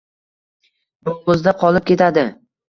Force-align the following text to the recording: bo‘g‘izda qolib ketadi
bo‘g‘izda 1.09 1.53
qolib 1.61 1.87
ketadi 1.93 2.25